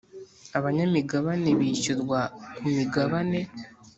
Abanyamigabane 0.57 1.49
bishyurwa 1.59 2.19
ku 2.57 2.63
migabane 2.75 3.39